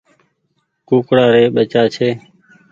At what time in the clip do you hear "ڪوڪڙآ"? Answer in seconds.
0.87-1.25